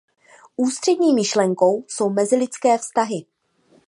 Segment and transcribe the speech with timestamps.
[0.55, 3.25] Ústřední myšlenkou jsou mezilidské vztahy.